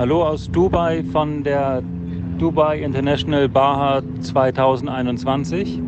Hallo 0.00 0.26
aus 0.26 0.50
Dubai 0.50 1.04
von 1.12 1.44
der 1.44 1.82
Dubai 2.38 2.78
International 2.78 3.50
Baha 3.50 4.00
2021. 4.22 5.78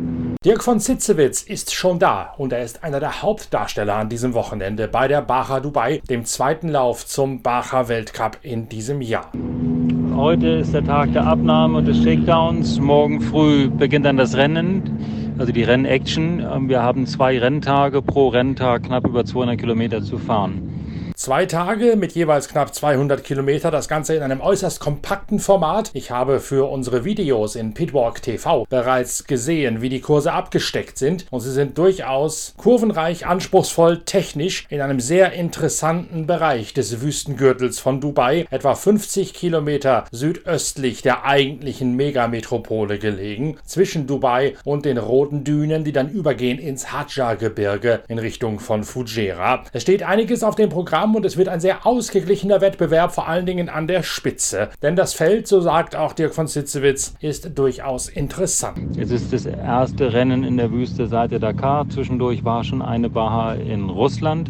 Dirk 0.45 0.63
von 0.63 0.79
Zitzewitz 0.79 1.41
ist 1.41 1.73
schon 1.73 1.97
da 1.97 2.35
und 2.37 2.53
er 2.53 2.63
ist 2.63 2.83
einer 2.83 2.99
der 2.99 3.23
Hauptdarsteller 3.23 3.95
an 3.95 4.09
diesem 4.09 4.35
Wochenende 4.35 4.87
bei 4.87 5.07
der 5.07 5.23
Baja 5.23 5.59
Dubai, 5.59 5.99
dem 6.11 6.25
zweiten 6.25 6.69
Lauf 6.69 7.07
zum 7.07 7.41
Baja 7.41 7.87
Weltcup 7.87 8.37
in 8.43 8.69
diesem 8.69 9.01
Jahr. 9.01 9.31
Heute 10.15 10.47
ist 10.47 10.75
der 10.75 10.83
Tag 10.83 11.11
der 11.13 11.25
Abnahme 11.25 11.79
und 11.79 11.87
des 11.87 11.97
Shakedowns. 12.03 12.79
Morgen 12.79 13.19
früh 13.19 13.67
beginnt 13.67 14.05
dann 14.05 14.17
das 14.17 14.37
Rennen, 14.37 15.35
also 15.39 15.51
die 15.51 15.63
Rennaction. 15.63 16.69
Wir 16.69 16.83
haben 16.83 17.07
zwei 17.07 17.39
Renntage 17.39 18.03
pro 18.03 18.27
Renntag 18.27 18.83
knapp 18.83 19.07
über 19.07 19.25
200 19.25 19.57
Kilometer 19.57 20.03
zu 20.03 20.19
fahren. 20.19 20.72
Zwei 21.15 21.45
Tage 21.45 21.95
mit 21.95 22.13
jeweils 22.13 22.49
knapp 22.49 22.73
200 22.73 23.23
Kilometer, 23.23 23.69
das 23.69 23.87
Ganze 23.87 24.15
in 24.15 24.23
einem 24.23 24.41
äußerst 24.41 24.79
kompakten 24.79 25.39
Format. 25.39 25.91
Ich 25.93 26.09
habe 26.09 26.39
für 26.39 26.69
unsere 26.69 27.05
Videos 27.05 27.55
in 27.55 27.75
Pitwalk 27.75 28.21
TV 28.23 28.65
bereits 28.67 29.25
gesehen, 29.25 29.81
wie 29.81 29.89
die 29.89 30.01
Kurse 30.01 30.33
abgesteckt 30.33 30.97
sind 30.97 31.27
und 31.29 31.41
sie 31.41 31.51
sind 31.51 31.77
durchaus 31.77 32.55
kurvenreich, 32.57 33.27
anspruchsvoll, 33.27 34.01
technisch 34.05 34.65
in 34.69 34.81
einem 34.81 34.99
sehr 34.99 35.33
interessanten 35.33 36.25
Bereich 36.25 36.73
des 36.73 37.01
Wüstengürtels 37.01 37.79
von 37.79 38.01
Dubai, 38.01 38.47
etwa 38.49 38.73
50 38.73 39.35
Kilometer 39.35 40.05
südöstlich 40.11 41.03
der 41.03 41.25
eigentlichen 41.25 41.95
Megametropole 41.95 42.97
gelegen, 42.97 43.57
zwischen 43.65 44.07
Dubai 44.07 44.55
und 44.63 44.85
den 44.85 44.97
roten 44.97 45.43
Dünen, 45.43 45.83
die 45.83 45.93
dann 45.93 46.09
übergehen 46.09 46.57
ins 46.57 46.91
Hadja-Gebirge 46.91 48.01
in 48.07 48.17
Richtung 48.17 48.59
von 48.59 48.83
Fujairah. 48.83 49.65
Es 49.73 49.83
steht 49.83 50.01
einiges 50.01 50.43
auf 50.43 50.55
dem 50.55 50.69
Programm 50.69 51.02
Programm 51.03 51.15
und 51.15 51.25
es 51.25 51.35
wird 51.35 51.49
ein 51.49 51.59
sehr 51.59 51.85
ausgeglichener 51.85 52.61
Wettbewerb, 52.61 53.13
vor 53.13 53.27
allen 53.27 53.45
Dingen 53.45 53.67
an 53.67 53.87
der 53.87 54.03
Spitze. 54.03 54.69
Denn 54.81 54.95
das 54.95 55.13
Feld, 55.13 55.47
so 55.47 55.59
sagt 55.59 55.97
auch 55.97 56.13
Dirk 56.13 56.33
von 56.33 56.47
Sitzewitz, 56.47 57.13
ist 57.19 57.57
durchaus 57.57 58.07
interessant. 58.07 58.97
Es 58.97 59.11
ist 59.11 59.33
das 59.33 59.45
erste 59.45 60.13
Rennen 60.13 60.45
in 60.45 60.55
der 60.55 60.71
Wüste 60.71 61.07
seit 61.07 61.31
der 61.31 61.39
Dakar. 61.39 61.89
Zwischendurch 61.89 62.45
war 62.45 62.63
schon 62.63 62.81
eine 62.81 63.09
Baha 63.09 63.55
in 63.55 63.89
Russland. 63.89 64.49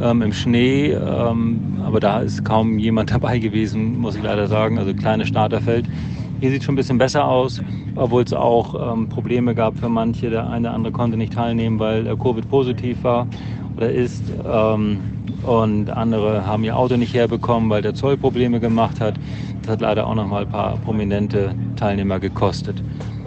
Ähm, 0.00 0.22
im 0.22 0.32
Schnee, 0.32 0.92
ähm, 0.92 1.82
aber 1.84 2.00
da 2.00 2.20
ist 2.20 2.42
kaum 2.46 2.78
jemand 2.78 3.10
dabei 3.14 3.38
gewesen, 3.38 3.98
muss 3.98 4.16
ich 4.16 4.22
leider 4.22 4.46
sagen. 4.46 4.78
Also 4.78 4.94
kleines 4.94 5.28
Starterfeld. 5.28 5.84
Hier 6.40 6.50
sieht 6.50 6.60
es 6.60 6.64
schon 6.64 6.72
ein 6.72 6.76
bisschen 6.76 6.96
besser 6.96 7.26
aus, 7.26 7.60
obwohl 7.94 8.22
es 8.22 8.32
auch 8.32 8.94
ähm, 8.94 9.10
Probleme 9.10 9.54
gab 9.54 9.76
für 9.76 9.90
manche. 9.90 10.30
Der 10.30 10.48
eine 10.48 10.68
oder 10.68 10.74
andere 10.74 10.92
konnte 10.94 11.18
nicht 11.18 11.34
teilnehmen, 11.34 11.78
weil 11.78 12.06
er 12.06 12.16
Covid 12.16 12.48
positiv 12.48 13.04
war 13.04 13.26
oder 13.82 13.90
ist. 13.90 14.22
Ähm, 14.46 15.00
und 15.42 15.90
andere 15.90 16.46
haben 16.46 16.62
ihr 16.62 16.76
Auto 16.76 16.96
nicht 16.96 17.14
herbekommen, 17.14 17.68
weil 17.68 17.82
der 17.82 17.94
Zoll 17.94 18.16
Probleme 18.16 18.60
gemacht 18.60 19.00
hat. 19.00 19.14
Das 19.62 19.72
hat 19.72 19.80
leider 19.80 20.06
auch 20.06 20.14
noch 20.14 20.26
mal 20.26 20.42
ein 20.42 20.48
paar 20.48 20.76
prominente 20.78 21.54
Teilnehmer 21.76 22.20
gekostet. 22.20 22.80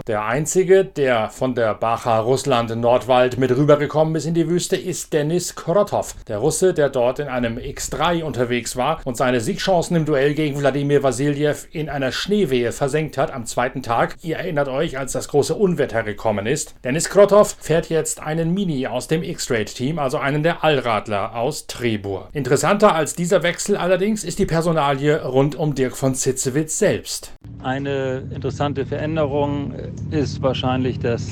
Der 0.06 0.24
einzige, 0.24 0.84
der 0.84 1.30
von 1.30 1.56
der 1.56 1.74
Bacha 1.74 2.20
Russland 2.20 2.70
Nordwald 2.76 3.38
mit 3.38 3.50
rübergekommen 3.50 4.14
ist 4.14 4.24
in 4.24 4.34
die 4.34 4.48
Wüste, 4.48 4.76
ist 4.76 5.12
Denis 5.12 5.56
Krotov, 5.56 6.14
der 6.28 6.38
Russe, 6.38 6.72
der 6.74 6.90
dort 6.90 7.18
in 7.18 7.26
einem 7.26 7.58
X3 7.58 8.22
unterwegs 8.22 8.76
war 8.76 9.00
und 9.02 9.16
seine 9.16 9.40
Siegchancen 9.40 9.96
im 9.96 10.04
Duell 10.04 10.34
gegen 10.34 10.60
Wladimir 10.60 11.02
Vasiljev 11.02 11.66
in 11.72 11.88
einer 11.88 12.12
Schneewehe 12.12 12.70
versenkt 12.70 13.18
hat 13.18 13.32
am 13.32 13.46
zweiten 13.46 13.82
Tag. 13.82 14.14
Ihr 14.22 14.36
erinnert 14.36 14.68
euch, 14.68 14.96
als 14.96 15.10
das 15.10 15.26
große 15.26 15.56
Unwetter 15.56 16.04
gekommen 16.04 16.46
ist. 16.46 16.76
Dennis 16.84 17.10
Krotov 17.10 17.56
fährt 17.58 17.88
jetzt 17.88 18.22
einen 18.22 18.54
Mini 18.54 18.86
aus 18.86 19.08
dem 19.08 19.24
X-Straight-Team, 19.24 19.98
also 19.98 20.18
einen 20.18 20.44
der 20.44 20.62
Allradler 20.62 21.34
aus 21.34 21.66
Trebur. 21.66 22.28
Interessanter 22.32 22.94
als 22.94 23.16
dieser 23.16 23.42
Wechsel 23.42 23.76
allerdings 23.76 24.22
ist 24.22 24.38
die 24.38 24.46
Personalie 24.46 25.24
rund 25.24 25.56
um 25.56 25.74
Dirk 25.74 25.96
von 25.96 26.14
Zitzewitz 26.14 26.78
selbst. 26.78 27.32
Eine 27.60 28.22
interessante 28.32 28.86
Veränderung 28.86 29.74
ist 30.10 30.42
wahrscheinlich, 30.42 30.98
dass 30.98 31.30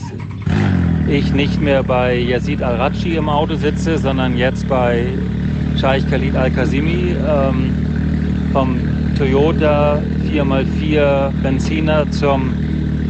ich 1.08 1.32
nicht 1.32 1.60
mehr 1.60 1.82
bei 1.82 2.18
Yazid 2.18 2.62
Al-Raji 2.62 3.16
im 3.16 3.28
Auto 3.28 3.54
sitze, 3.56 3.98
sondern 3.98 4.36
jetzt 4.36 4.66
bei 4.68 5.06
Scheich 5.80 6.08
Khalid 6.08 6.34
Al-Kazimi 6.34 7.14
ähm, 7.28 7.74
vom 8.52 8.78
Toyota 9.16 10.02
4x4 10.30 11.30
Benziner 11.42 12.10
zum 12.10 12.52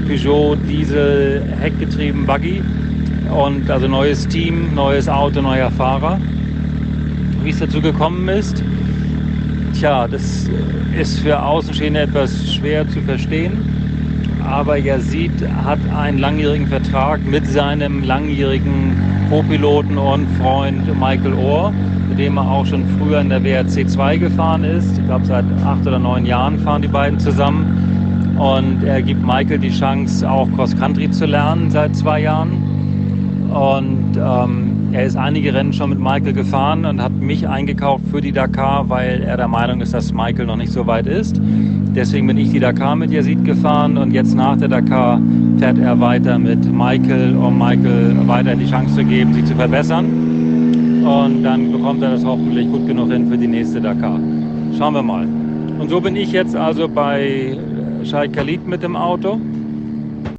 Peugeot 0.06 0.56
Diesel 0.68 1.42
Heckgetrieben 1.60 2.26
Buggy. 2.26 2.62
Und 3.30 3.70
also 3.70 3.88
neues 3.88 4.28
Team, 4.28 4.74
neues 4.74 5.08
Auto, 5.08 5.40
neuer 5.40 5.70
Fahrer. 5.70 6.18
Wie 7.42 7.50
es 7.50 7.58
dazu 7.58 7.80
gekommen 7.80 8.28
ist, 8.28 8.62
tja, 9.78 10.06
das 10.06 10.48
ist 10.98 11.20
für 11.20 11.42
Außenstehende 11.42 12.00
etwas 12.00 12.54
schwer 12.54 12.88
zu 12.88 13.00
verstehen 13.02 13.73
aber 14.44 14.76
Yazid 14.76 15.32
hat 15.64 15.78
einen 15.96 16.18
langjährigen 16.18 16.66
Vertrag 16.66 17.24
mit 17.24 17.46
seinem 17.46 18.04
langjährigen 18.04 18.96
Co-Piloten 19.30 19.98
und 19.98 20.26
Freund 20.38 20.86
Michael 20.98 21.34
Ohr, 21.34 21.72
mit 22.08 22.18
dem 22.18 22.36
er 22.36 22.48
auch 22.48 22.66
schon 22.66 22.84
früher 22.98 23.20
in 23.20 23.30
der 23.30 23.42
WRC 23.42 23.88
2 23.88 24.18
gefahren 24.18 24.64
ist. 24.64 24.98
Ich 24.98 25.04
glaube, 25.06 25.24
seit 25.24 25.44
acht 25.64 25.86
oder 25.86 25.98
neun 25.98 26.26
Jahren 26.26 26.58
fahren 26.58 26.82
die 26.82 26.88
beiden 26.88 27.18
zusammen. 27.18 28.36
Und 28.38 28.84
er 28.84 29.00
gibt 29.00 29.24
Michael 29.24 29.58
die 29.58 29.70
Chance, 29.70 30.28
auch 30.28 30.48
Cross-Country 30.56 31.10
zu 31.10 31.26
lernen 31.26 31.70
seit 31.70 31.96
zwei 31.96 32.20
Jahren. 32.20 33.50
Und 33.50 34.16
ähm, 34.16 34.83
er 34.94 35.06
ist 35.06 35.16
einige 35.16 35.52
Rennen 35.52 35.72
schon 35.72 35.90
mit 35.90 35.98
Michael 35.98 36.32
gefahren 36.32 36.84
und 36.84 37.02
hat 37.02 37.12
mich 37.12 37.48
eingekauft 37.48 38.04
für 38.12 38.20
die 38.20 38.30
Dakar, 38.30 38.88
weil 38.88 39.24
er 39.24 39.36
der 39.36 39.48
Meinung 39.48 39.80
ist, 39.80 39.92
dass 39.92 40.12
Michael 40.12 40.46
noch 40.46 40.54
nicht 40.54 40.70
so 40.70 40.86
weit 40.86 41.08
ist. 41.08 41.40
Deswegen 41.96 42.28
bin 42.28 42.38
ich 42.38 42.52
die 42.52 42.60
Dakar 42.60 42.94
mit 42.94 43.10
Yazid 43.10 43.44
gefahren 43.44 43.98
und 43.98 44.12
jetzt 44.12 44.36
nach 44.36 44.56
der 44.56 44.68
Dakar 44.68 45.20
fährt 45.58 45.78
er 45.78 45.98
weiter 45.98 46.38
mit 46.38 46.72
Michael, 46.72 47.36
um 47.36 47.58
Michael 47.58 48.14
weiter 48.28 48.54
die 48.54 48.70
Chance 48.70 48.94
zu 48.94 49.04
geben, 49.04 49.34
sich 49.34 49.44
zu 49.46 49.56
verbessern. 49.56 50.04
Und 51.04 51.42
dann 51.42 51.72
bekommt 51.72 52.00
er 52.00 52.12
das 52.12 52.24
hoffentlich 52.24 52.70
gut 52.70 52.86
genug 52.86 53.10
hin 53.10 53.28
für 53.28 53.36
die 53.36 53.48
nächste 53.48 53.80
Dakar. 53.80 54.20
Schauen 54.78 54.94
wir 54.94 55.02
mal. 55.02 55.26
Und 55.80 55.90
so 55.90 56.00
bin 56.00 56.14
ich 56.14 56.30
jetzt 56.30 56.54
also 56.54 56.88
bei 56.88 57.58
Scheich 58.04 58.30
Khalid 58.30 58.64
mit 58.68 58.84
dem 58.84 58.94
Auto. 58.94 59.40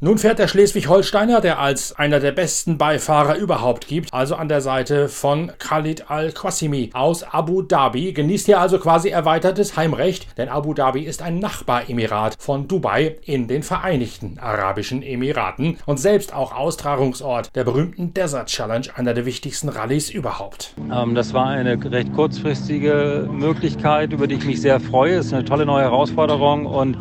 Nun 0.01 0.18
fährt 0.18 0.40
der 0.40 0.47
Schleswig-Holsteiner, 0.47 1.41
der 1.41 1.59
als 1.59 1.97
einer 1.97 2.19
der 2.19 2.31
besten 2.31 2.78
Beifahrer 2.78 3.38
überhaupt 3.38 3.88
gibt, 3.88 4.13
also 4.13 4.35
an 4.35 4.50
der 4.50 4.62
Seite 4.62 5.09
von 5.09 5.51
Khalid 5.57 6.12
Al-Qasimi 6.12 6.91
aus 6.94 7.23
Abu 7.23 7.62
Dhabi, 7.62 8.13
genießt 8.13 8.45
hier 8.45 8.59
also 8.59 8.78
quasi 8.78 9.09
erweitertes 9.09 9.78
Heimrecht, 9.78 10.38
denn 10.38 10.50
Abu 10.50 10.74
Dhabi 10.74 11.01
ist 11.01 11.22
ein 11.22 11.40
Nachbaremirat 11.40 12.35
von 12.40 12.68
Dubai 12.68 13.16
in 13.25 13.47
den 13.47 13.63
Vereinigten 13.63 14.38
Arabischen 14.40 15.01
Emiraten 15.01 15.78
und 15.85 16.00
selbst 16.00 16.34
auch 16.34 16.56
Austragungsort 16.56 17.56
der 17.56 17.63
berühmten 17.63 18.13
Desert 18.13 18.47
Challenge, 18.47 18.88
einer 18.95 19.13
der 19.13 19.25
wichtigsten 19.25 19.69
Rallyes 19.69 20.09
überhaupt. 20.09 20.74
Ähm, 20.91 21.16
das 21.16 21.34
war 21.34 21.47
eine 21.47 21.84
recht 21.91 22.13
kurzfristige 22.13 23.28
Möglichkeit, 23.31 24.13
über 24.13 24.28
die 24.28 24.35
ich 24.35 24.45
mich 24.45 24.62
sehr 24.62 24.79
freue. 24.79 25.16
Es 25.16 25.28
ist 25.28 25.34
eine 25.34 25.45
tolle 25.45 25.66
neue 25.66 25.84
Herausforderung 25.84 26.66
und 26.66 26.97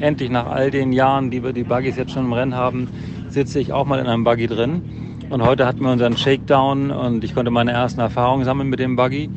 endlich 0.00 0.30
nach 0.30 0.46
all 0.46 0.70
den 0.70 0.92
Jahren, 0.92 1.30
die 1.30 1.42
wir 1.42 1.52
die 1.52 1.64
Buggies 1.64 1.96
jetzt 1.96 2.12
schon 2.12 2.26
im 2.26 2.32
Rennen 2.32 2.54
haben, 2.54 2.88
sitze 3.28 3.60
ich 3.60 3.72
auch 3.72 3.86
mal 3.86 3.98
in 3.98 4.06
einem 4.06 4.24
Buggy 4.24 4.46
drin. 4.46 4.82
Und 5.28 5.42
heute 5.42 5.66
hatten 5.66 5.80
wir 5.80 5.90
unseren 5.90 6.16
Shakedown 6.16 6.90
und 6.90 7.24
ich 7.24 7.34
konnte 7.34 7.50
meine 7.50 7.72
ersten 7.72 8.00
Erfahrungen 8.00 8.44
sammeln 8.44 8.68
mit 8.68 8.78
dem 8.78 8.96
Buggy. 8.96 9.28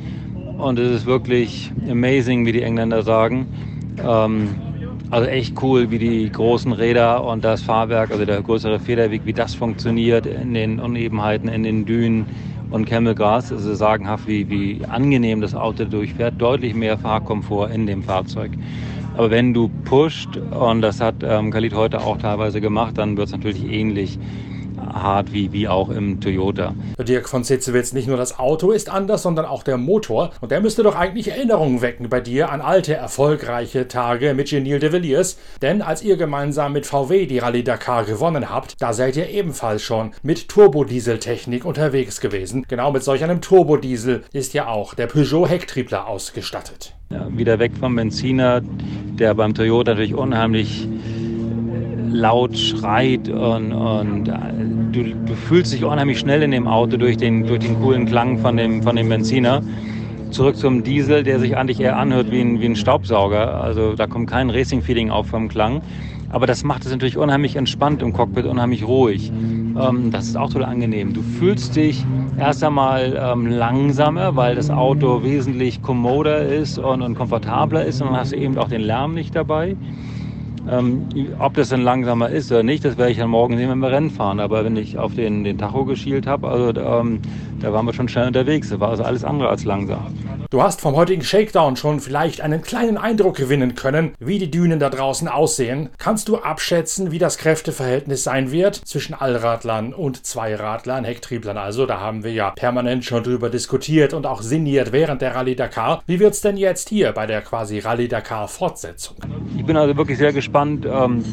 Und 0.58 0.78
es 0.78 0.92
ist 0.92 1.06
wirklich 1.06 1.72
amazing, 1.90 2.46
wie 2.46 2.52
die 2.52 2.62
Engländer 2.62 3.02
sagen. 3.02 3.48
Ähm, 4.06 4.50
also 5.10 5.28
echt 5.28 5.60
cool, 5.64 5.90
wie 5.90 5.98
die 5.98 6.32
großen 6.32 6.72
Räder 6.72 7.24
und 7.24 7.44
das 7.44 7.64
Fahrwerk, 7.64 8.12
also 8.12 8.26
der 8.26 8.42
größere 8.44 8.80
Federweg, 8.80 9.22
wie 9.26 9.34
das 9.34 9.56
funktioniert 9.56 10.28
in 10.28 10.54
den 10.54 10.80
Unebenheiten, 10.80 11.50
in 11.50 11.64
den 11.64 11.86
Dünen 11.86 12.28
und 12.70 12.86
Camelgras. 12.86 13.50
Es 13.50 13.66
ist 13.66 13.80
sagenhaft, 13.80 14.28
wie, 14.28 14.48
wie 14.50 14.86
angenehm 14.88 15.42
das 15.42 15.56
Auto 15.56 15.86
durchfährt. 15.86 16.36
Deutlich 16.38 16.76
mehr 16.76 16.98
Fahrkomfort 16.98 17.72
in 17.74 17.88
dem 17.88 18.04
Fahrzeug. 18.04 18.52
Aber 19.20 19.32
wenn 19.32 19.54
du 19.54 19.70
pusht, 19.84 20.38
und 20.38 20.82
das 20.82 21.02
hat 21.02 21.16
ähm, 21.24 21.52
Khalid 21.52 21.74
heute 21.74 22.00
auch 22.00 22.18
teilweise 22.20 22.62
gemacht, 22.62 22.98
dann 22.98 23.18
wird 23.18 23.28
es 23.28 23.34
natürlich 23.34 23.66
ähnlich 23.66 24.18
hart 24.78 25.34
wie, 25.34 25.52
wie 25.52 25.68
auch 25.68 25.90
im 25.90 26.22
Toyota. 26.22 26.74
Dirk 26.98 27.28
von 27.28 27.44
Sitzewitz, 27.44 27.92
nicht 27.92 28.08
nur 28.08 28.16
das 28.16 28.40
Auto 28.40 28.72
ist 28.72 28.90
anders, 28.90 29.24
sondern 29.24 29.44
auch 29.44 29.64
der 29.64 29.76
Motor. 29.76 30.32
Und 30.40 30.52
der 30.52 30.62
müsste 30.62 30.84
doch 30.84 30.96
eigentlich 30.96 31.28
Erinnerungen 31.28 31.82
wecken 31.82 32.08
bei 32.08 32.22
dir 32.22 32.50
an 32.50 32.62
alte, 32.62 32.94
erfolgreiche 32.94 33.90
Tage 33.90 34.34
mit 34.34 34.48
Genil 34.48 34.80
de 34.80 34.94
Villiers. 34.94 35.38
Denn 35.62 35.82
als 35.82 36.02
ihr 36.02 36.16
gemeinsam 36.16 36.72
mit 36.72 36.86
VW 36.86 37.26
die 37.26 37.40
Rallye 37.40 37.64
Dakar 37.64 38.06
gewonnen 38.06 38.50
habt, 38.50 38.82
da 38.82 38.94
seid 38.94 39.18
ihr 39.18 39.30
ebenfalls 39.30 39.82
schon 39.82 40.12
mit 40.24 40.48
Turbodieseltechnik 40.48 41.66
unterwegs 41.66 42.22
gewesen. 42.22 42.64
Genau 42.70 42.94
mit 42.94 43.04
solch 43.04 43.22
einem 43.22 43.42
Turbodiesel 43.42 44.24
ist 44.32 44.54
ja 44.54 44.70
auch 44.70 44.94
der 44.94 45.08
Peugeot 45.08 45.50
Hecktriebler 45.50 46.08
ausgestattet. 46.08 46.96
Wieder 47.30 47.58
weg 47.58 47.72
vom 47.80 47.96
Benziner, 47.96 48.62
der 49.18 49.34
beim 49.34 49.56
Toyota 49.56 49.94
natürlich 49.94 50.14
unheimlich 50.14 50.88
laut 52.12 52.56
schreit 52.56 53.28
und, 53.28 53.72
und 53.72 54.28
äh, 54.28 54.34
du, 54.92 55.16
du, 55.26 55.34
fühlst 55.34 55.74
dich 55.74 55.84
unheimlich 55.84 56.20
schnell 56.20 56.44
in 56.44 56.52
dem 56.52 56.68
Auto 56.68 56.98
durch 56.98 57.18
den, 57.18 57.48
durch 57.48 57.62
den 57.62 57.80
coolen 57.82 58.06
Klang 58.06 58.38
von 58.38 58.58
dem, 58.58 58.84
von 58.84 58.96
dem 58.96 59.10
Benziner. 59.10 59.64
zurück 60.30 60.56
zum 60.56 60.84
Diesel, 60.84 61.24
der 61.24 61.40
sich 61.40 61.58
eigentlich 61.58 61.80
eher 61.80 61.98
anhört 61.98 62.30
wie 62.30 62.42
ein, 62.42 62.62
wie 62.62 62.66
ein 62.66 62.76
Staubsauger. 62.76 63.60
Also 63.60 63.96
da 63.96 64.06
kommt 64.06 64.30
kein 64.30 64.52
Racing-Feeling 64.52 65.10
auf 65.10 65.26
vom 65.30 65.48
Klang. 65.48 65.82
Aber 66.30 66.46
das 66.46 66.64
macht 66.64 66.86
es 66.86 66.92
natürlich 66.92 67.18
unheimlich 67.18 67.56
entspannt 67.56 68.04
im 68.04 68.14
Cockpit, 68.14 68.46
unheimlich 68.46 68.88
ruhig. 68.88 69.32
Ähm, 69.80 70.12
das 70.12 70.28
ist 70.28 70.38
auch 70.38 70.50
total 70.50 70.70
angenehm. 70.70 71.14
Du 71.14 71.22
fühlst 71.22 71.76
dich 71.76 72.04
erst 72.38 72.64
einmal 72.64 73.18
ähm, 73.20 73.48
langsamer, 73.48 74.36
weil 74.36 74.56
das 74.56 74.70
Auto 74.70 75.24
wesentlich 75.24 75.82
kommoder 75.82 76.44
ist 76.46 76.78
und, 76.78 77.02
und 77.02 77.16
komfortabler 77.16 77.86
ist. 77.86 78.02
Und 78.02 78.08
dann 78.08 78.18
hast 78.18 78.32
du 78.32 78.38
eben 78.38 78.58
auch 78.58 78.68
den 78.70 78.82
Lärm 78.82 79.14
nicht 79.14 79.36
dabei. 79.36 79.76
Ähm, 80.68 81.08
ob 81.40 81.54
das 81.56 81.70
dann 81.70 81.82
langsamer 81.82 82.30
ist 82.30 82.52
oder 82.52 82.64
nicht, 82.64 82.84
das 82.86 82.98
werde 82.98 83.12
ich 83.12 83.18
dann 83.18 83.30
morgen 83.30 83.58
sehen, 83.58 83.70
wenn 83.70 83.80
wir 83.80 83.92
Rennen 83.92 84.12
fahren. 84.12 84.40
Aber 84.40 84.64
wenn 84.66 84.76
ich 84.76 84.98
auf 84.98 85.16
den, 85.16 85.44
den 85.44 85.58
Tacho 85.58 85.86
geschielt 85.86 86.28
habe, 86.28 86.50
also 86.50 86.80
ähm, 86.80 87.22
da 87.62 87.74
waren 87.74 87.86
wir 87.86 87.94
schon 87.94 88.08
schnell 88.08 88.28
unterwegs. 88.28 88.70
Da 88.70 88.80
war 88.80 88.90
also 88.90 89.04
alles 89.04 89.24
andere 89.24 89.50
als 89.50 89.66
langsam. 89.66 90.14
Du 90.50 90.64
hast 90.64 90.82
vom 90.82 90.96
heutigen 90.96 91.22
Shakedown 91.22 91.76
schon 91.76 92.00
vielleicht 92.00 92.42
einen 92.42 92.62
kleinen 92.62 92.98
Eindruck 92.98 93.36
gewinnen 93.36 93.76
können, 93.76 94.14
wie 94.20 94.40
die 94.40 94.50
Dünen 94.50 94.80
da 94.80 94.90
draußen 94.90 95.28
aussehen. 95.28 95.90
Kannst 95.98 96.28
du 96.28 96.38
abschätzen, 96.38 97.12
wie 97.12 97.20
das 97.20 97.38
Kräfteverhältnis 97.38 98.24
sein 98.24 98.52
wird 98.52 98.76
zwischen 98.76 99.14
Allradlern 99.14 99.94
und 99.94 100.26
Zweiradlern, 100.26 101.04
Hecktrieblern 101.04 101.58
also? 101.58 101.86
Da 101.86 102.00
haben 102.00 102.24
wir 102.24 102.32
ja 102.32 102.52
permanent 102.52 103.06
schon 103.06 103.24
drüber 103.24 103.50
diskutiert 103.50 104.14
und 104.14 104.26
auch 104.26 104.42
sinniert 104.42 104.92
während 104.92 105.22
der 105.22 105.36
Rallye 105.36 105.56
Dakar. 105.56 106.02
Wie 106.08 106.20
wird 106.20 106.34
es 106.34 106.42
denn 106.42 106.58
jetzt 106.58 106.90
hier 106.90 107.12
bei 107.12 107.28
der 107.28 107.42
quasi 107.42 107.80
Rallye 107.80 108.08
Dakar 108.08 108.48
Fortsetzung? 108.48 109.18
Ich 109.58 109.66
bin 109.66 109.78
also 109.78 109.96
wirklich 109.98 110.18
sehr 110.18 110.34
gespannt, 110.34 110.86
ähm, 110.86 111.24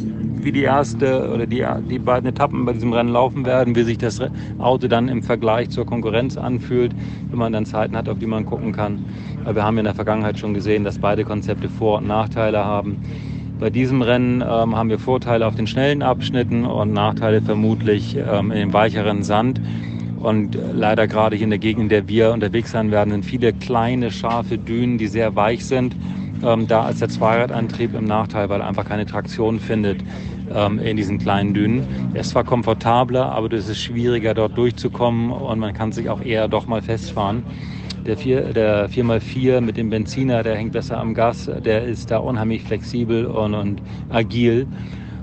wie 0.46 0.52
die 0.52 0.62
erste 0.62 1.28
oder 1.28 1.44
die, 1.44 1.66
die 1.90 1.98
beiden 1.98 2.30
Etappen 2.30 2.64
bei 2.64 2.72
diesem 2.72 2.92
Rennen 2.92 3.10
laufen 3.10 3.44
werden, 3.44 3.74
wie 3.74 3.82
sich 3.82 3.98
das 3.98 4.20
Auto 4.58 4.86
dann 4.86 5.08
im 5.08 5.20
Vergleich 5.20 5.70
zur 5.70 5.84
Konkurrenz 5.84 6.38
anfühlt, 6.38 6.94
wenn 7.30 7.38
man 7.40 7.52
dann 7.52 7.66
Zeiten 7.66 7.96
hat, 7.96 8.08
auf 8.08 8.20
die 8.20 8.26
man 8.26 8.46
gucken 8.46 8.70
kann. 8.70 9.04
Wir 9.52 9.64
haben 9.64 9.76
in 9.76 9.84
der 9.84 9.94
Vergangenheit 9.94 10.38
schon 10.38 10.54
gesehen, 10.54 10.84
dass 10.84 11.00
beide 11.00 11.24
Konzepte 11.24 11.68
Vor- 11.68 11.98
und 11.98 12.06
Nachteile 12.06 12.64
haben. 12.64 12.98
Bei 13.58 13.70
diesem 13.70 14.02
Rennen 14.02 14.40
ähm, 14.40 14.76
haben 14.76 14.88
wir 14.88 15.00
Vorteile 15.00 15.48
auf 15.48 15.56
den 15.56 15.66
schnellen 15.66 16.02
Abschnitten 16.02 16.64
und 16.64 16.92
Nachteile 16.92 17.42
vermutlich 17.42 18.16
ähm, 18.16 18.52
in 18.52 18.58
dem 18.58 18.72
weicheren 18.72 19.24
Sand. 19.24 19.60
Und 20.20 20.56
leider 20.72 21.08
gerade 21.08 21.34
hier 21.34 21.44
in 21.44 21.50
der 21.50 21.58
Gegend, 21.58 21.84
in 21.84 21.88
der 21.88 22.06
wir 22.06 22.32
unterwegs 22.32 22.70
sein 22.70 22.92
werden, 22.92 23.10
sind 23.10 23.24
viele 23.24 23.52
kleine, 23.52 24.12
scharfe 24.12 24.58
Dünen, 24.58 24.96
die 24.96 25.08
sehr 25.08 25.34
weich 25.34 25.64
sind. 25.64 25.96
Ähm, 26.42 26.66
da 26.66 26.82
als 26.84 26.98
der 26.98 27.08
Zweiradantrieb 27.08 27.94
im 27.94 28.04
Nachteil, 28.04 28.48
weil 28.48 28.60
er 28.60 28.66
einfach 28.66 28.84
keine 28.84 29.06
Traktion 29.06 29.58
findet 29.58 30.02
ähm, 30.50 30.78
in 30.78 30.96
diesen 30.96 31.18
kleinen 31.18 31.54
Dünen. 31.54 31.86
Er 32.14 32.20
ist 32.20 32.30
zwar 32.30 32.44
komfortabler, 32.44 33.32
aber 33.32 33.52
es 33.52 33.68
ist 33.68 33.80
schwieriger, 33.80 34.34
dort 34.34 34.56
durchzukommen 34.56 35.30
und 35.30 35.58
man 35.58 35.72
kann 35.72 35.92
sich 35.92 36.08
auch 36.08 36.20
eher 36.20 36.48
doch 36.48 36.66
mal 36.66 36.82
festfahren. 36.82 37.44
Der, 38.06 38.16
4, 38.16 38.52
der 38.52 38.88
4x4 38.88 39.60
mit 39.60 39.76
dem 39.76 39.90
Benziner, 39.90 40.42
der 40.42 40.56
hängt 40.56 40.72
besser 40.72 40.98
am 40.98 41.14
Gas, 41.14 41.50
der 41.64 41.84
ist 41.84 42.10
da 42.10 42.18
unheimlich 42.18 42.62
flexibel 42.62 43.26
und, 43.26 43.54
und 43.54 43.82
agil. 44.08 44.68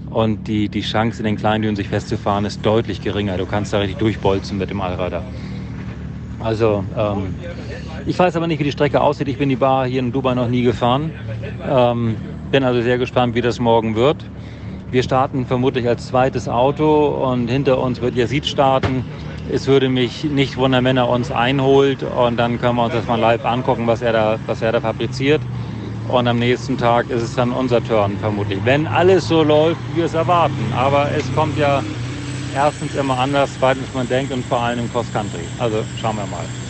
Und 0.09 0.47
die, 0.47 0.69
die 0.69 0.81
Chance, 0.81 1.19
in 1.19 1.25
den 1.25 1.37
kleinen 1.37 1.63
Dünen 1.63 1.75
sich 1.75 1.87
festzufahren, 1.87 2.45
ist 2.45 2.65
deutlich 2.65 3.01
geringer. 3.01 3.37
Du 3.37 3.45
kannst 3.45 3.73
da 3.73 3.79
richtig 3.79 3.97
durchbolzen 3.97 4.57
mit 4.57 4.69
dem 4.69 4.81
Allrader. 4.81 5.23
Also, 6.39 6.83
ähm, 6.97 7.35
ich 8.05 8.17
weiß 8.17 8.35
aber 8.35 8.47
nicht, 8.47 8.59
wie 8.59 8.65
die 8.65 8.71
Strecke 8.71 9.01
aussieht. 9.01 9.27
Ich 9.27 9.37
bin 9.37 9.49
die 9.49 9.55
Bar 9.55 9.85
hier 9.85 9.99
in 9.99 10.11
Dubai 10.11 10.33
noch 10.33 10.49
nie 10.49 10.63
gefahren. 10.63 11.11
Ähm, 11.67 12.17
bin 12.51 12.63
also 12.63 12.81
sehr 12.81 12.97
gespannt, 12.97 13.35
wie 13.35 13.41
das 13.41 13.59
morgen 13.59 13.95
wird. 13.95 14.17
Wir 14.91 15.03
starten 15.03 15.45
vermutlich 15.45 15.87
als 15.87 16.07
zweites 16.07 16.47
Auto 16.47 17.07
und 17.07 17.47
hinter 17.47 17.79
uns 17.79 18.01
wird 18.01 18.15
Yazid 18.15 18.45
starten 18.45 19.05
es 19.51 19.67
würde 19.67 19.89
mich 19.89 20.23
nicht 20.23 20.57
wundern, 20.57 20.85
wenn 20.85 20.97
er 20.97 21.09
uns 21.09 21.31
einholt 21.31 22.03
und 22.03 22.37
dann 22.37 22.59
können 22.59 22.75
wir 22.75 22.85
uns 22.85 22.93
das 22.93 23.05
mal 23.07 23.19
live 23.19 23.45
angucken, 23.45 23.87
was 23.87 24.01
er 24.01 24.13
da, 24.13 24.39
was 24.47 24.61
er 24.61 24.71
da 24.71 24.79
fabriziert. 24.79 25.41
Und 26.07 26.27
am 26.27 26.37
nächsten 26.37 26.77
Tag 26.77 27.09
ist 27.09 27.21
es 27.21 27.35
dann 27.35 27.51
unser 27.51 27.83
Turn 27.83 28.17
vermutlich. 28.17 28.59
Wenn 28.63 28.87
alles 28.87 29.27
so 29.27 29.43
läuft, 29.43 29.79
wie 29.91 29.97
wir 29.97 30.05
es 30.05 30.13
erwarten. 30.13 30.71
Aber 30.75 31.11
es 31.11 31.33
kommt 31.33 31.57
ja 31.57 31.81
erstens 32.53 32.95
immer 32.95 33.17
anders, 33.17 33.53
zweitens 33.53 33.93
man 33.93 34.07
denkt 34.07 34.31
und 34.31 34.45
vor 34.45 34.59
allem 34.59 34.79
im 34.79 34.89
Cross 34.89 35.11
Country. 35.11 35.47
Also 35.57 35.85
schauen 35.95 36.15
wir 36.15 36.27
mal. 36.27 36.62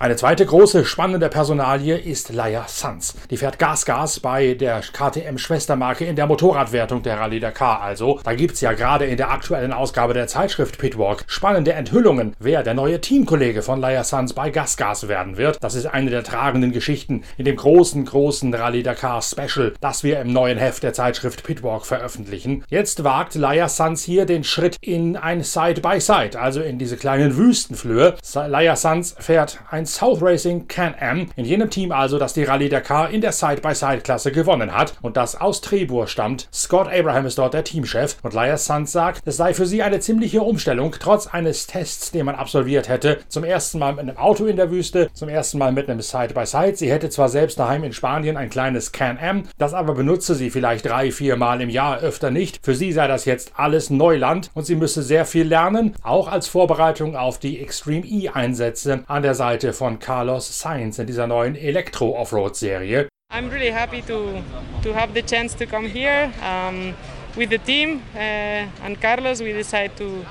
Eine 0.00 0.16
zweite 0.16 0.44
große 0.44 0.84
spannende 0.84 1.28
Personalie 1.28 1.96
ist 1.96 2.32
Laia 2.32 2.64
Sanz. 2.66 3.14
Die 3.30 3.36
fährt 3.36 3.60
Gas-Gas 3.60 4.18
bei 4.18 4.54
der 4.54 4.80
KTM-Schwestermarke 4.80 6.04
in 6.04 6.16
der 6.16 6.26
Motorradwertung 6.26 7.04
der 7.04 7.20
Rallye 7.20 7.38
Dakar. 7.38 7.80
Also, 7.80 8.18
da 8.24 8.34
gibt's 8.34 8.60
ja 8.60 8.72
gerade 8.72 9.06
in 9.06 9.16
der 9.16 9.30
aktuellen 9.30 9.72
Ausgabe 9.72 10.12
der 10.12 10.26
Zeitschrift 10.26 10.78
Pitwalk 10.78 11.22
spannende 11.28 11.74
Enthüllungen, 11.74 12.34
wer 12.40 12.64
der 12.64 12.74
neue 12.74 13.00
Teamkollege 13.00 13.62
von 13.62 13.80
Laia 13.80 14.02
Sanz 14.02 14.32
bei 14.32 14.50
Gas-Gas 14.50 15.06
werden 15.06 15.36
wird. 15.36 15.62
Das 15.62 15.76
ist 15.76 15.86
eine 15.86 16.10
der 16.10 16.24
tragenden 16.24 16.72
Geschichten 16.72 17.22
in 17.38 17.44
dem 17.44 17.54
großen, 17.54 18.04
großen 18.04 18.52
Rallye 18.52 18.82
Dakar 18.82 19.22
Special, 19.22 19.74
das 19.80 20.02
wir 20.02 20.18
im 20.18 20.32
neuen 20.32 20.58
Heft 20.58 20.82
der 20.82 20.92
Zeitschrift 20.92 21.44
Pitwalk 21.44 21.86
veröffentlichen. 21.86 22.64
Jetzt 22.68 23.04
wagt 23.04 23.36
Laia 23.36 23.68
Sanz 23.68 24.02
hier 24.02 24.26
den 24.26 24.42
Schritt 24.42 24.76
in 24.80 25.16
ein 25.16 25.44
Side-by-Side, 25.44 26.30
-Side, 26.30 26.36
also 26.36 26.62
in 26.62 26.80
diese 26.80 26.96
kleinen 26.96 27.36
Wüstenflöhe. 27.36 28.16
Laia 28.34 28.74
Sanz 28.74 29.14
fährt 29.20 29.60
ein 29.70 29.84
South 29.94 30.20
Racing 30.22 30.66
Can-Am, 30.66 31.28
in 31.36 31.44
jenem 31.44 31.70
Team 31.70 31.92
also, 31.92 32.18
das 32.18 32.34
die 32.34 32.42
Rallye 32.42 32.68
Dakar 32.68 33.10
in 33.10 33.20
der 33.20 33.30
Side-by-Side-Klasse 33.30 34.32
gewonnen 34.32 34.74
hat 34.74 34.94
und 35.02 35.16
das 35.16 35.40
aus 35.40 35.60
Trebur 35.60 36.08
stammt. 36.08 36.48
Scott 36.52 36.88
Abraham 36.88 37.26
ist 37.26 37.38
dort 37.38 37.54
der 37.54 37.62
Teamchef 37.62 38.16
und 38.22 38.34
Laia 38.34 38.56
Sanz 38.56 38.90
sagt, 38.90 39.22
es 39.24 39.36
sei 39.36 39.54
für 39.54 39.66
sie 39.66 39.84
eine 39.84 40.00
ziemliche 40.00 40.42
Umstellung, 40.42 40.96
trotz 40.98 41.28
eines 41.28 41.68
Tests, 41.68 42.10
den 42.10 42.26
man 42.26 42.34
absolviert 42.34 42.88
hätte. 42.88 43.20
Zum 43.28 43.44
ersten 43.44 43.78
Mal 43.78 43.92
mit 43.92 44.00
einem 44.00 44.16
Auto 44.16 44.46
in 44.46 44.56
der 44.56 44.72
Wüste, 44.72 45.10
zum 45.14 45.28
ersten 45.28 45.58
Mal 45.58 45.70
mit 45.70 45.88
einem 45.88 46.00
Side-by-Side. 46.00 46.72
-Side. 46.72 46.76
Sie 46.76 46.90
hätte 46.90 47.08
zwar 47.08 47.28
selbst 47.28 47.60
daheim 47.60 47.84
in 47.84 47.92
Spanien 47.92 48.36
ein 48.36 48.50
kleines 48.50 48.90
Can-Am, 48.90 49.44
das 49.58 49.74
aber 49.74 49.94
benutze 49.94 50.34
sie 50.34 50.50
vielleicht 50.50 50.86
drei, 50.86 51.12
vier 51.12 51.36
Mal 51.36 51.60
im 51.60 51.70
Jahr, 51.70 52.00
öfter 52.00 52.32
nicht. 52.32 52.58
Für 52.64 52.74
sie 52.74 52.90
sei 52.90 53.06
das 53.06 53.26
jetzt 53.26 53.52
alles 53.54 53.90
Neuland 53.90 54.50
und 54.54 54.66
sie 54.66 54.74
müsse 54.74 55.04
sehr 55.04 55.24
viel 55.24 55.46
lernen, 55.46 55.94
auch 56.02 56.26
als 56.26 56.48
Vorbereitung 56.48 57.14
auf 57.14 57.38
die 57.38 57.60
Extreme 57.60 58.04
E-Einsätze 58.04 59.04
an 59.06 59.22
der 59.22 59.36
Seite 59.36 59.72
von 59.74 59.98
Carlos 59.98 60.58
Sainz 60.58 60.98
in 60.98 61.06
dieser 61.06 61.26
neuen 61.26 61.56
Elektro-Offroad-Serie. 61.56 63.08
I'm 63.30 63.50
really 63.50 63.70
happy 63.70 64.00
to, 64.02 64.42
to 64.82 64.94
have 64.94 65.12
the 65.12 65.22
chance 65.22 65.54
to 65.54 65.66
come 65.66 65.88
here 65.88 66.32
um, 66.40 66.94
with 67.36 67.50
the 67.50 67.58
team 67.58 68.00
uh, 68.14 68.66
and 68.84 69.00
Carlos. 69.00 69.40
We 69.40 69.52
decided 69.52 69.96
to, 69.96 70.24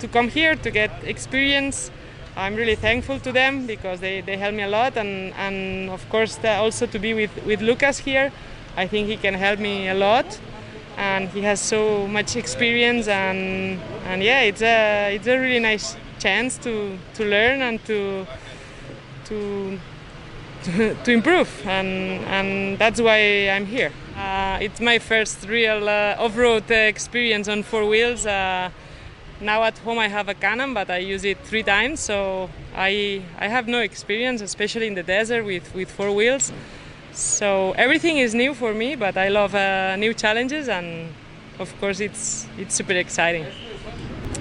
to 0.00 0.08
come 0.08 0.28
here 0.28 0.56
to 0.56 0.70
get 0.70 0.90
experience. 1.04 1.92
I'm 2.36 2.56
really 2.56 2.74
thankful 2.74 3.20
to 3.20 3.32
them 3.32 3.66
because 3.66 4.00
they, 4.00 4.22
they 4.22 4.36
help 4.36 4.54
me 4.54 4.62
a 4.62 4.68
lot 4.68 4.96
and, 4.96 5.32
and 5.34 5.90
of 5.90 6.08
course 6.08 6.38
also 6.44 6.86
to 6.86 6.98
be 6.98 7.14
with, 7.14 7.30
with 7.44 7.60
Lucas 7.60 7.98
here. 7.98 8.32
I 8.76 8.86
think 8.86 9.08
he 9.08 9.16
can 9.16 9.34
help 9.34 9.58
me 9.60 9.88
a 9.88 9.94
lot 9.94 10.40
and 10.96 11.28
he 11.28 11.42
has 11.42 11.60
so 11.60 12.06
much 12.08 12.36
experience 12.36 13.06
and, 13.06 13.80
and 14.06 14.22
yeah 14.22 14.40
it's 14.40 14.62
a, 14.62 15.14
it's 15.14 15.26
a 15.28 15.38
really 15.38 15.60
nice 15.60 15.96
chance 16.18 16.58
to, 16.58 16.98
to 17.14 17.24
learn 17.24 17.62
and 17.62 17.84
to 17.84 18.26
to 19.28 19.78
to, 21.04 21.12
improve, 21.12 21.48
and 21.66 21.88
and 22.26 22.78
that's 22.78 23.00
why 23.00 23.48
I'm 23.48 23.66
here. 23.66 23.92
Uh, 24.16 24.58
it's 24.60 24.80
my 24.80 24.98
first 24.98 25.46
real 25.48 25.88
uh, 25.88 26.16
off-road 26.18 26.70
experience 26.70 27.48
on 27.48 27.62
four 27.62 27.86
wheels. 27.86 28.26
Uh, 28.26 28.70
now 29.40 29.62
at 29.62 29.78
home 29.78 30.00
I 30.00 30.08
have 30.08 30.28
a 30.28 30.34
Canon, 30.34 30.74
but 30.74 30.90
I 30.90 30.98
use 30.98 31.24
it 31.24 31.38
three 31.44 31.62
times, 31.62 32.00
so 32.00 32.50
I 32.74 33.22
I 33.38 33.48
have 33.48 33.68
no 33.68 33.80
experience, 33.80 34.42
especially 34.42 34.88
in 34.88 34.94
the 34.94 35.04
desert 35.04 35.44
with 35.44 35.72
with 35.74 35.90
four 35.90 36.10
wheels. 36.12 36.52
So 37.12 37.72
everything 37.76 38.18
is 38.18 38.34
new 38.34 38.54
for 38.54 38.74
me, 38.74 38.96
but 38.96 39.16
I 39.16 39.28
love 39.28 39.54
uh, 39.54 39.96
new 39.96 40.12
challenges, 40.12 40.68
and 40.68 41.14
of 41.58 41.72
course 41.80 42.00
it's 42.00 42.46
it's 42.58 42.74
super 42.74 42.94
exciting. 42.94 43.46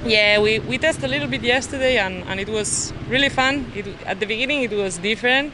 Yeah, 0.05 0.39
we, 0.39 0.59
we 0.59 0.77
tested 0.77 1.05
a 1.05 1.07
little 1.07 1.27
bit 1.27 1.41
yesterday 1.41 1.97
and, 1.97 2.23
and 2.27 2.39
it 2.39 2.47
was 2.49 2.93
really 3.09 3.29
fun. 3.29 3.69
It, 3.75 3.87
at 4.05 4.19
the 4.19 4.25
beginning, 4.25 4.63
it 4.63 4.71
was 4.71 4.97
different 4.97 5.51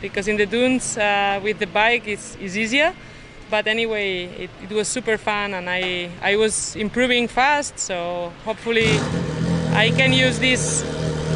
because 0.00 0.28
in 0.28 0.36
the 0.36 0.46
dunes 0.46 0.96
uh, 0.96 1.40
with 1.42 1.58
the 1.58 1.66
bike 1.66 2.06
it's, 2.06 2.36
it's 2.40 2.56
easier. 2.56 2.94
But 3.50 3.66
anyway, 3.66 4.24
it, 4.24 4.50
it 4.62 4.70
was 4.70 4.88
super 4.88 5.18
fun 5.18 5.52
and 5.52 5.68
I, 5.68 6.10
I 6.22 6.36
was 6.36 6.74
improving 6.74 7.28
fast. 7.28 7.78
So 7.78 8.32
hopefully, 8.44 8.98
I 9.74 9.92
can 9.94 10.12
use 10.12 10.38
this, 10.38 10.82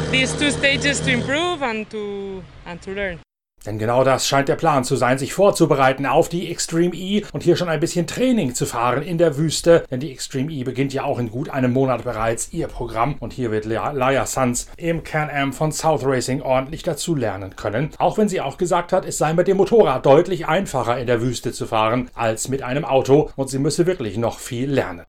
these 0.09 0.33
two 0.33 0.49
stages 0.49 0.99
to 1.01 1.11
improve 1.11 1.61
and 1.61 1.87
to, 1.91 2.43
and 2.65 2.81
to 2.81 2.91
learn. 2.91 3.26
Denn 3.67 3.79
genau 3.79 4.05
das 4.05 4.25
scheint 4.25 4.47
der 4.47 4.55
Plan 4.55 4.85
zu 4.85 4.95
sein, 4.95 5.17
sich 5.17 5.33
vorzubereiten 5.33 6.05
auf 6.05 6.29
die 6.29 6.49
Extreme 6.49 6.95
E 6.95 7.25
und 7.33 7.43
hier 7.43 7.57
schon 7.57 7.67
ein 7.67 7.81
bisschen 7.81 8.07
Training 8.07 8.55
zu 8.55 8.65
fahren 8.65 9.03
in 9.03 9.17
der 9.17 9.37
Wüste. 9.37 9.83
Denn 9.91 9.99
die 9.99 10.09
Extreme 10.09 10.49
E 10.51 10.63
beginnt 10.63 10.93
ja 10.93 11.03
auch 11.03 11.19
in 11.19 11.29
gut 11.29 11.49
einem 11.49 11.73
Monat 11.73 12.05
bereits 12.05 12.53
ihr 12.53 12.67
Programm. 12.67 13.15
Und 13.19 13.33
hier 13.33 13.51
wird 13.51 13.65
Laia 13.65 14.25
Sanz 14.25 14.67
im 14.77 15.03
Can-Am 15.03 15.51
von 15.51 15.73
South 15.73 16.05
Racing 16.05 16.41
ordentlich 16.41 16.83
dazu 16.83 17.13
lernen 17.13 17.57
können. 17.57 17.89
Auch 17.97 18.17
wenn 18.17 18.29
sie 18.29 18.39
auch 18.39 18.57
gesagt 18.57 18.93
hat, 18.93 19.05
es 19.05 19.17
sei 19.17 19.33
mit 19.33 19.49
dem 19.49 19.57
Motorrad 19.57 20.05
deutlich 20.05 20.47
einfacher 20.47 20.97
in 20.97 21.07
der 21.07 21.21
Wüste 21.21 21.51
zu 21.51 21.65
fahren 21.65 22.09
als 22.15 22.47
mit 22.47 22.63
einem 22.63 22.85
Auto. 22.85 23.31
Und 23.35 23.49
sie 23.49 23.59
müsse 23.59 23.85
wirklich 23.85 24.17
noch 24.17 24.39
viel 24.39 24.71
lernen. 24.71 25.03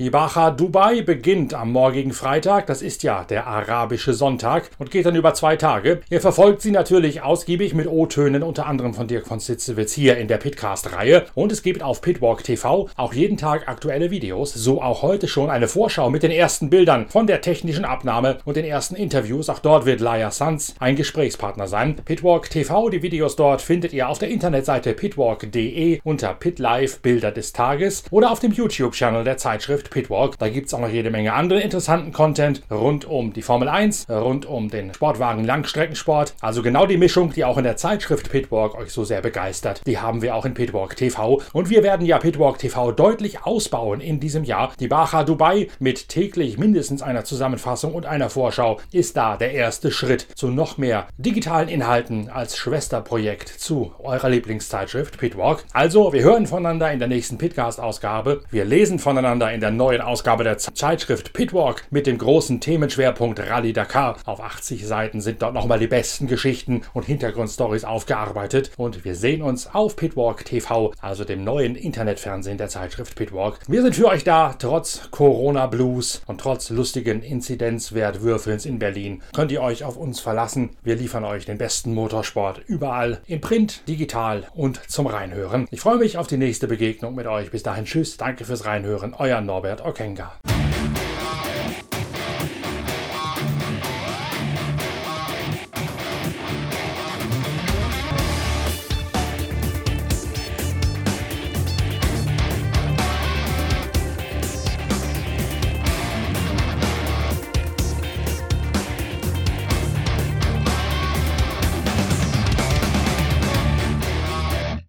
Die 0.00 0.08
Bacha 0.08 0.50
Dubai 0.50 1.02
beginnt 1.02 1.52
am 1.52 1.72
morgigen 1.72 2.14
Freitag, 2.14 2.66
das 2.68 2.80
ist 2.80 3.02
ja 3.02 3.22
der 3.24 3.46
arabische 3.46 4.14
Sonntag 4.14 4.70
und 4.78 4.90
geht 4.90 5.04
dann 5.04 5.14
über 5.14 5.34
zwei 5.34 5.56
Tage. 5.56 6.00
Ihr 6.08 6.22
verfolgt 6.22 6.62
sie 6.62 6.70
natürlich 6.70 7.20
ausgiebig 7.20 7.74
mit 7.74 7.86
O-Tönen, 7.86 8.42
unter 8.42 8.64
anderem 8.64 8.94
von 8.94 9.08
Dirk 9.08 9.26
von 9.26 9.40
Sitzewitz 9.40 9.92
hier 9.92 10.16
in 10.16 10.26
der 10.26 10.38
Pitcast-Reihe. 10.38 11.26
Und 11.34 11.52
es 11.52 11.62
gibt 11.62 11.82
auf 11.82 12.00
Pitwalk 12.00 12.42
TV 12.42 12.88
auch 12.96 13.12
jeden 13.12 13.36
Tag 13.36 13.68
aktuelle 13.68 14.10
Videos, 14.10 14.54
so 14.54 14.80
auch 14.80 15.02
heute 15.02 15.28
schon 15.28 15.50
eine 15.50 15.68
Vorschau 15.68 16.08
mit 16.08 16.22
den 16.22 16.30
ersten 16.30 16.70
Bildern 16.70 17.10
von 17.10 17.26
der 17.26 17.42
technischen 17.42 17.84
Abnahme 17.84 18.38
und 18.46 18.56
den 18.56 18.64
ersten 18.64 18.96
Interviews. 18.96 19.50
Auch 19.50 19.58
dort 19.58 19.84
wird 19.84 20.00
Laia 20.00 20.30
Sanz 20.30 20.76
ein 20.78 20.96
Gesprächspartner 20.96 21.68
sein. 21.68 21.96
Pitwalk 21.96 22.48
TV, 22.48 22.88
die 22.88 23.02
Videos 23.02 23.36
dort 23.36 23.60
findet 23.60 23.92
ihr 23.92 24.08
auf 24.08 24.18
der 24.18 24.30
Internetseite 24.30 24.94
pitwalk.de 24.94 26.00
unter 26.04 26.32
PitLive 26.32 27.00
Bilder 27.02 27.32
des 27.32 27.52
Tages 27.52 28.04
oder 28.10 28.30
auf 28.30 28.40
dem 28.40 28.52
YouTube-Channel 28.52 29.24
der 29.24 29.36
Zeitschrift 29.36 29.89
Pitwalk. 29.90 30.38
Da 30.38 30.48
gibt 30.48 30.68
es 30.68 30.74
auch 30.74 30.80
noch 30.80 30.88
jede 30.88 31.10
Menge 31.10 31.32
anderen 31.32 31.62
interessanten 31.62 32.12
Content 32.12 32.62
rund 32.70 33.04
um 33.04 33.32
die 33.32 33.42
Formel 33.42 33.68
1, 33.68 34.08
rund 34.08 34.46
um 34.46 34.68
den 34.70 34.94
Sportwagen 34.94 35.44
Langstreckensport. 35.44 36.34
Also 36.40 36.62
genau 36.62 36.86
die 36.86 36.96
Mischung, 36.96 37.32
die 37.32 37.44
auch 37.44 37.58
in 37.58 37.64
der 37.64 37.76
Zeitschrift 37.76 38.30
Pitwalk 38.30 38.76
euch 38.76 38.90
so 38.90 39.04
sehr 39.04 39.20
begeistert, 39.20 39.82
die 39.86 39.98
haben 39.98 40.22
wir 40.22 40.34
auch 40.34 40.44
in 40.44 40.54
Pitwalk 40.54 40.96
TV. 40.96 41.42
Und 41.52 41.70
wir 41.70 41.82
werden 41.82 42.06
ja 42.06 42.18
Pitwalk 42.18 42.58
TV 42.58 42.92
deutlich 42.92 43.44
ausbauen 43.44 44.00
in 44.00 44.20
diesem 44.20 44.44
Jahr. 44.44 44.72
Die 44.78 44.88
Bacha 44.88 45.24
Dubai 45.24 45.68
mit 45.78 46.08
täglich 46.08 46.58
mindestens 46.58 47.02
einer 47.02 47.24
Zusammenfassung 47.24 47.94
und 47.94 48.06
einer 48.06 48.30
Vorschau 48.30 48.80
ist 48.92 49.16
da 49.16 49.36
der 49.36 49.52
erste 49.52 49.90
Schritt 49.90 50.26
zu 50.34 50.48
noch 50.48 50.78
mehr 50.78 51.08
digitalen 51.18 51.68
Inhalten 51.68 52.28
als 52.28 52.56
Schwesterprojekt 52.56 53.48
zu 53.48 53.92
eurer 53.98 54.28
Lieblingszeitschrift 54.28 55.18
Pitwalk. 55.18 55.64
Also, 55.72 56.12
wir 56.12 56.22
hören 56.22 56.46
voneinander 56.46 56.92
in 56.92 56.98
der 56.98 57.08
nächsten 57.08 57.38
Pitcast-Ausgabe. 57.38 58.42
Wir 58.50 58.64
lesen 58.64 58.98
voneinander 58.98 59.52
in 59.52 59.60
der 59.60 59.70
neuen 59.80 60.02
Ausgabe 60.02 60.44
der 60.44 60.58
Zeitschrift 60.58 61.32
Pitwalk 61.32 61.84
mit 61.90 62.06
dem 62.06 62.18
großen 62.18 62.60
Themenschwerpunkt 62.60 63.40
Rallye 63.40 63.72
Dakar. 63.72 64.18
Auf 64.26 64.38
80 64.38 64.86
Seiten 64.86 65.22
sind 65.22 65.40
dort 65.40 65.54
nochmal 65.54 65.78
die 65.78 65.86
besten 65.86 66.26
Geschichten 66.26 66.82
und 66.92 67.06
Hintergrundstories 67.06 67.84
aufgearbeitet. 67.84 68.72
Und 68.76 69.06
wir 69.06 69.14
sehen 69.14 69.40
uns 69.40 69.74
auf 69.74 69.96
Pitwalk 69.96 70.44
TV, 70.44 70.92
also 71.00 71.24
dem 71.24 71.44
neuen 71.44 71.76
Internetfernsehen 71.76 72.58
der 72.58 72.68
Zeitschrift 72.68 73.16
Pitwalk. 73.16 73.58
Wir 73.68 73.80
sind 73.80 73.96
für 73.96 74.08
euch 74.08 74.22
da, 74.22 74.54
trotz 74.58 75.10
Corona-Blues 75.12 76.24
und 76.26 76.42
trotz 76.42 76.68
lustigen 76.68 77.22
Inzidenzwertwürfelns 77.22 78.66
in 78.66 78.78
Berlin. 78.78 79.22
Könnt 79.34 79.50
ihr 79.50 79.62
euch 79.62 79.84
auf 79.84 79.96
uns 79.96 80.20
verlassen. 80.20 80.76
Wir 80.82 80.96
liefern 80.96 81.24
euch 81.24 81.46
den 81.46 81.56
besten 81.56 81.94
Motorsport 81.94 82.60
überall, 82.66 83.22
in 83.26 83.40
Print, 83.40 83.88
digital 83.88 84.44
und 84.54 84.78
zum 84.90 85.06
Reinhören. 85.06 85.66
Ich 85.70 85.80
freue 85.80 85.96
mich 85.96 86.18
auf 86.18 86.26
die 86.26 86.36
nächste 86.36 86.68
Begegnung 86.68 87.14
mit 87.14 87.26
euch. 87.26 87.50
Bis 87.50 87.62
dahin, 87.62 87.86
tschüss, 87.86 88.18
danke 88.18 88.44
fürs 88.44 88.66
Reinhören, 88.66 89.14
euer 89.16 89.40
Norbert 89.70 89.86
Okenga. 89.86 90.49